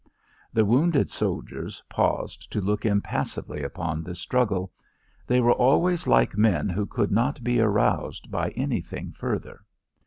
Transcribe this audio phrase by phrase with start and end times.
[0.51, 4.71] The wounded soldiers paused to look impassively upon this struggle.
[5.27, 9.63] They were always like men who could not be aroused by anything further.